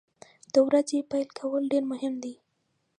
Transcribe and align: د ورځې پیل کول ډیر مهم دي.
د 0.53 0.55
ورځې 0.67 0.99
پیل 1.11 1.27
کول 1.39 1.63
ډیر 1.71 1.83
مهم 1.91 2.13
دي. 2.23 2.33